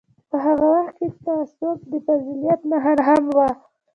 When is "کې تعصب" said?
0.99-1.77